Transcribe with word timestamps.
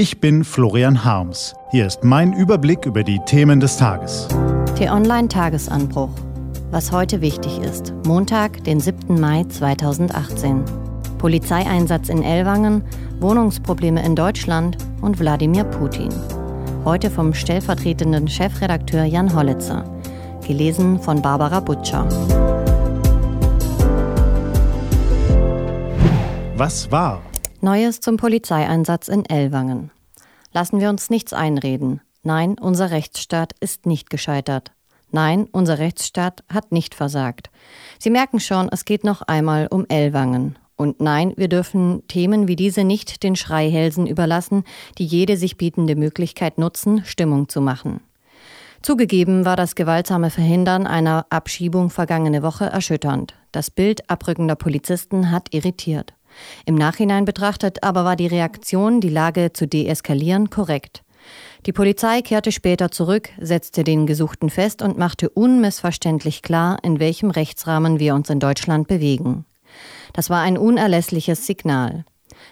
Ich 0.00 0.18
bin 0.18 0.44
Florian 0.44 1.04
Harms. 1.04 1.54
Hier 1.72 1.86
ist 1.86 2.04
mein 2.04 2.32
Überblick 2.32 2.86
über 2.86 3.04
die 3.04 3.18
Themen 3.26 3.60
des 3.60 3.76
Tages. 3.76 4.28
T-Online 4.78 5.28
Tagesanbruch. 5.28 6.08
Was 6.70 6.90
heute 6.90 7.20
wichtig 7.20 7.58
ist. 7.58 7.92
Montag, 8.06 8.64
den 8.64 8.80
7. 8.80 9.20
Mai 9.20 9.44
2018. 9.44 10.64
Polizeieinsatz 11.18 12.08
in 12.08 12.22
Ellwangen, 12.22 12.82
Wohnungsprobleme 13.18 14.02
in 14.02 14.16
Deutschland 14.16 14.78
und 15.02 15.20
Wladimir 15.20 15.64
Putin. 15.64 16.08
Heute 16.86 17.10
vom 17.10 17.34
stellvertretenden 17.34 18.26
Chefredakteur 18.26 19.04
Jan 19.04 19.36
Hollitzer. 19.36 19.84
Gelesen 20.46 20.98
von 20.98 21.20
Barbara 21.20 21.60
Butcher. 21.60 22.08
Was 26.56 26.90
war? 26.90 27.20
Neues 27.62 28.00
zum 28.00 28.16
Polizeieinsatz 28.16 29.08
in 29.08 29.26
Ellwangen. 29.26 29.90
Lassen 30.52 30.80
wir 30.80 30.88
uns 30.88 31.10
nichts 31.10 31.34
einreden. 31.34 32.00
Nein, 32.22 32.56
unser 32.58 32.90
Rechtsstaat 32.90 33.52
ist 33.60 33.84
nicht 33.84 34.08
gescheitert. 34.08 34.72
Nein, 35.10 35.46
unser 35.52 35.78
Rechtsstaat 35.78 36.42
hat 36.48 36.72
nicht 36.72 36.94
versagt. 36.94 37.50
Sie 37.98 38.08
merken 38.08 38.40
schon, 38.40 38.70
es 38.72 38.86
geht 38.86 39.04
noch 39.04 39.20
einmal 39.20 39.66
um 39.70 39.84
Ellwangen. 39.88 40.58
Und 40.76 41.02
nein, 41.02 41.34
wir 41.36 41.48
dürfen 41.48 42.02
Themen 42.08 42.48
wie 42.48 42.56
diese 42.56 42.82
nicht 42.82 43.22
den 43.22 43.36
Schreihälsen 43.36 44.06
überlassen, 44.06 44.64
die 44.96 45.04
jede 45.04 45.36
sich 45.36 45.58
bietende 45.58 45.96
Möglichkeit 45.96 46.56
nutzen, 46.56 47.04
Stimmung 47.04 47.50
zu 47.50 47.60
machen. 47.60 48.00
Zugegeben 48.80 49.44
war 49.44 49.56
das 49.56 49.74
gewaltsame 49.74 50.30
Verhindern 50.30 50.86
einer 50.86 51.26
Abschiebung 51.28 51.90
vergangene 51.90 52.42
Woche 52.42 52.64
erschütternd. 52.64 53.34
Das 53.52 53.70
Bild 53.70 54.08
abrückender 54.08 54.56
Polizisten 54.56 55.30
hat 55.30 55.52
irritiert. 55.52 56.14
Im 56.66 56.74
Nachhinein 56.74 57.24
betrachtet 57.24 57.82
aber 57.82 58.04
war 58.04 58.16
die 58.16 58.26
Reaktion, 58.26 59.00
die 59.00 59.08
Lage 59.08 59.52
zu 59.52 59.66
deeskalieren, 59.66 60.50
korrekt. 60.50 61.02
Die 61.66 61.72
Polizei 61.72 62.22
kehrte 62.22 62.52
später 62.52 62.90
zurück, 62.90 63.28
setzte 63.38 63.84
den 63.84 64.06
Gesuchten 64.06 64.48
fest 64.48 64.80
und 64.82 64.96
machte 64.96 65.28
unmissverständlich 65.28 66.42
klar, 66.42 66.78
in 66.82 66.98
welchem 67.00 67.30
Rechtsrahmen 67.30 67.98
wir 67.98 68.14
uns 68.14 68.30
in 68.30 68.40
Deutschland 68.40 68.88
bewegen. 68.88 69.44
Das 70.12 70.30
war 70.30 70.40
ein 70.40 70.56
unerlässliches 70.56 71.46
Signal. 71.46 72.04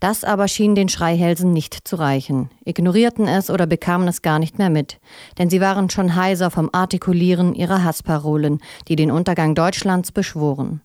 Das 0.00 0.24
aber 0.24 0.48
schien 0.48 0.74
den 0.74 0.88
Schreihälsen 0.88 1.52
nicht 1.52 1.76
zu 1.86 1.96
reichen, 1.96 2.50
ignorierten 2.64 3.26
es 3.26 3.50
oder 3.50 3.66
bekamen 3.66 4.08
es 4.08 4.22
gar 4.22 4.38
nicht 4.38 4.58
mehr 4.58 4.70
mit, 4.70 5.00
denn 5.38 5.50
sie 5.50 5.60
waren 5.60 5.90
schon 5.90 6.14
heiser 6.14 6.50
vom 6.50 6.70
Artikulieren 6.72 7.54
ihrer 7.54 7.84
Hassparolen, 7.84 8.60
die 8.88 8.96
den 8.96 9.10
Untergang 9.10 9.54
Deutschlands 9.54 10.12
beschworen. 10.12 10.80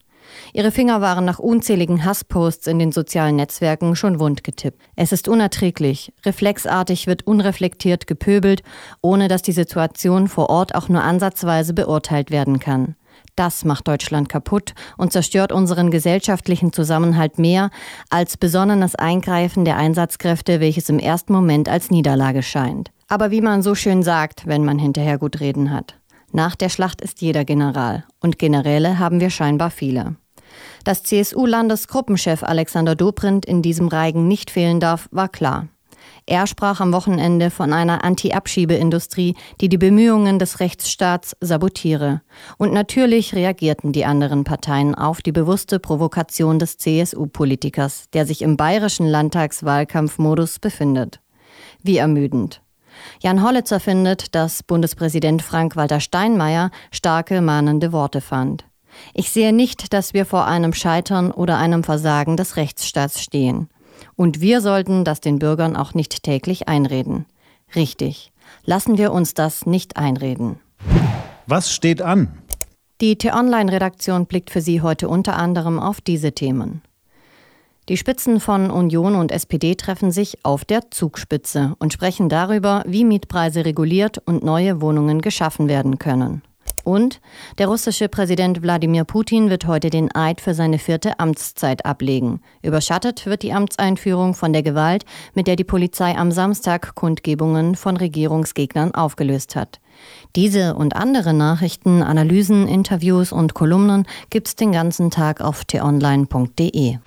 Ihre 0.54 0.72
Finger 0.72 1.02
waren 1.02 1.26
nach 1.26 1.40
unzähligen 1.40 2.06
Hassposts 2.06 2.68
in 2.68 2.80
den 2.80 2.92
sozialen 2.92 3.36
Netzwerken 3.36 3.96
schon 3.96 4.20
wundgetippt. 4.20 4.82
Es 4.96 5.12
ist 5.12 5.28
unerträglich. 5.28 6.14
Reflexartig 6.26 7.08
wird 7.08 7.26
unreflektiert 7.26 8.08
gepöbelt, 8.08 8.64
ohne 9.02 9.28
dass 9.28 9.42
die 9.42 9.52
Situation 9.52 10.28
vor 10.28 10.50
Ort 10.50 10.76
auch 10.76 10.90
nur 10.90 11.04
ansatzweise 11.04 11.74
beurteilt 11.74 12.32
werden 12.32 12.60
kann. 12.60 12.96
Das 13.36 13.66
macht 13.66 13.88
Deutschland 13.88 14.30
kaputt 14.30 14.74
und 14.98 15.12
zerstört 15.12 15.52
unseren 15.52 15.92
gesellschaftlichen 15.92 16.74
Zusammenhalt 16.74 17.38
mehr 17.38 17.70
als 18.10 18.36
besonnenes 18.36 18.96
Eingreifen 18.96 19.64
der 19.64 19.78
Einsatzkräfte, 19.78 20.60
welches 20.60 20.90
im 20.90 20.98
ersten 20.98 21.34
Moment 21.34 21.70
als 21.70 21.92
Niederlage 21.92 22.42
scheint. 22.42 22.92
Aber 23.08 23.30
wie 23.30 23.42
man 23.42 23.62
so 23.62 23.76
schön 23.76 24.02
sagt, 24.02 24.48
wenn 24.48 24.66
man 24.66 24.80
hinterher 24.80 25.20
gut 25.20 25.40
reden 25.40 25.72
hat. 25.72 26.00
Nach 26.32 26.56
der 26.56 26.70
Schlacht 26.70 27.02
ist 27.02 27.22
jeder 27.22 27.46
General 27.46 28.04
und 28.20 28.38
Generäle 28.38 29.00
haben 29.00 29.20
wir 29.20 29.30
scheinbar 29.30 29.72
viele. 29.72 30.16
Dass 30.84 31.04
CSU-Landesgruppenchef 31.04 32.44
Alexander 32.44 32.96
Dobrindt 32.96 33.46
in 33.46 33.62
diesem 33.62 33.88
Reigen 33.88 34.28
nicht 34.28 34.52
fehlen 34.52 34.80
darf, 34.80 35.08
war 35.12 35.30
klar. 35.30 35.68
Er 36.26 36.46
sprach 36.46 36.82
am 36.82 36.92
Wochenende 36.92 37.50
von 37.50 37.72
einer 37.72 38.04
Anti-Abschiebeindustrie, 38.04 39.36
die 39.62 39.70
die 39.70 39.78
Bemühungen 39.78 40.40
des 40.40 40.60
Rechtsstaats 40.60 41.38
sabotiere. 41.40 42.22
Und 42.58 42.74
natürlich 42.74 43.34
reagierten 43.34 43.94
die 43.94 44.04
anderen 44.04 44.44
Parteien 44.44 44.94
auf 44.94 45.22
die 45.22 45.32
bewusste 45.32 45.80
Provokation 45.80 46.60
des 46.60 46.78
CSU-Politikers, 46.78 48.10
der 48.12 48.26
sich 48.26 48.42
im 48.42 48.58
bayerischen 48.58 49.08
Landtagswahlkampfmodus 49.08 50.60
befindet. 50.60 51.22
Wie 51.82 51.98
ermüdend. 51.98 52.62
Jan 53.22 53.44
Hollitzer 53.44 53.80
findet, 53.80 54.36
dass 54.36 54.64
Bundespräsident 54.64 55.42
Frank-Walter 55.42 56.00
Steinmeier 56.00 56.72
starke 56.92 57.42
mahnende 57.42 57.92
Worte 57.92 58.22
fand. 58.22 58.66
Ich 59.14 59.32
sehe 59.32 59.54
nicht, 59.54 59.94
dass 59.94 60.14
wir 60.14 60.26
vor 60.26 60.46
einem 60.46 60.74
Scheitern 60.74 61.32
oder 61.32 61.58
einem 61.58 61.84
Versagen 61.84 62.38
des 62.38 62.58
Rechtsstaats 62.58 63.22
stehen. 63.22 63.70
Und 64.16 64.42
wir 64.42 64.62
sollten 64.62 65.04
das 65.04 65.22
den 65.22 65.40
Bürgern 65.40 65.76
auch 65.76 65.94
nicht 65.94 66.24
täglich 66.24 66.68
einreden. 66.68 67.26
Richtig. 67.76 68.32
Lassen 68.64 68.98
wir 68.98 69.12
uns 69.12 69.34
das 69.34 69.66
nicht 69.66 69.98
einreden. 69.98 70.60
Was 71.46 71.72
steht 71.72 72.02
an? 72.02 72.38
Die 73.00 73.18
T-Online-Redaktion 73.18 74.26
blickt 74.26 74.50
für 74.50 74.62
Sie 74.62 74.82
heute 74.82 75.08
unter 75.08 75.36
anderem 75.36 75.80
auf 75.80 76.02
diese 76.02 76.32
Themen. 76.32 76.82
Die 77.90 77.96
Spitzen 77.96 78.42
von 78.42 78.70
Union 78.70 79.16
und 79.16 79.32
SPD 79.32 79.76
treffen 79.76 80.12
sich 80.12 80.44
auf 80.44 80.66
der 80.66 80.92
Zugspitze 80.92 81.76
und 81.80 81.94
sprechen 81.94 82.28
darüber, 82.28 82.84
wie 82.86 83.06
Mietpreise 83.06 83.64
reguliert 83.64 84.18
und 84.26 84.44
neue 84.44 84.82
Wohnungen 84.82 85.22
geschaffen 85.22 85.70
werden 85.70 85.98
können. 85.98 86.42
Und 86.84 87.22
der 87.58 87.68
russische 87.68 88.10
Präsident 88.10 88.62
Wladimir 88.62 89.06
Putin 89.06 89.50
wird 89.50 89.68
heute 89.68 89.90
den 89.90 90.14
Eid 90.14 90.42
für 90.42 90.54
seine 90.54 90.80
vierte 90.80 91.18
Amtszeit 91.20 91.86
ablegen. 91.86 92.42
Überschattet 92.62 93.26
wird 93.26 93.42
die 93.44 93.54
Amtseinführung 93.54 94.34
von 94.34 94.52
der 94.52 94.64
Gewalt, 94.64 95.06
mit 95.34 95.48
der 95.48 95.56
die 95.56 95.64
Polizei 95.64 96.18
am 96.18 96.32
Samstag 96.32 96.94
Kundgebungen 96.96 97.76
von 97.76 97.96
Regierungsgegnern 97.96 98.96
aufgelöst 98.96 99.56
hat. 99.56 99.80
Diese 100.36 100.76
und 100.76 100.96
andere 100.96 101.34
Nachrichten, 101.34 102.04
Analysen, 102.04 102.68
Interviews 102.68 103.32
und 103.32 103.54
Kolumnen 103.54 104.06
gibt's 104.30 104.56
den 104.56 104.74
ganzen 104.74 105.10
Tag 105.10 105.40
auf 105.40 105.64
t-online.de 105.64 106.98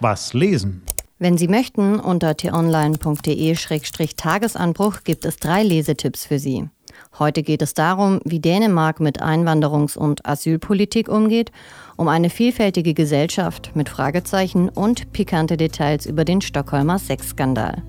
was 0.00 0.34
lesen. 0.34 0.82
Wenn 1.18 1.36
Sie 1.36 1.48
möchten, 1.48 1.98
unter 2.00 2.36
t-online.de-tagesanbruch 2.36 5.04
gibt 5.04 5.26
es 5.26 5.36
drei 5.36 5.62
Lesetipps 5.62 6.24
für 6.24 6.38
Sie. 6.38 6.70
Heute 7.18 7.42
geht 7.42 7.60
es 7.60 7.74
darum, 7.74 8.20
wie 8.24 8.40
Dänemark 8.40 9.00
mit 9.00 9.22
Einwanderungs- 9.22 9.98
und 9.98 10.26
Asylpolitik 10.26 11.08
umgeht, 11.08 11.50
um 11.96 12.08
eine 12.08 12.30
vielfältige 12.30 12.94
Gesellschaft 12.94 13.72
mit 13.74 13.88
Fragezeichen 13.88 14.68
und 14.68 15.12
pikante 15.12 15.56
Details 15.56 16.06
über 16.06 16.24
den 16.24 16.40
Stockholmer 16.40 16.98
Sexskandal. 16.98 17.82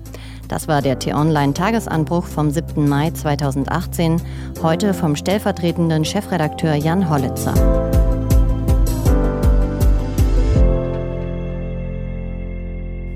Das 0.48 0.68
war 0.68 0.82
der 0.82 0.98
T-Online-Tagesanbruch 0.98 2.26
vom 2.26 2.50
7. 2.50 2.88
Mai 2.88 3.10
2018, 3.12 4.20
heute 4.62 4.92
vom 4.92 5.16
stellvertretenden 5.16 6.04
Chefredakteur 6.04 6.74
Jan 6.74 7.08
Hollitzer. 7.08 7.91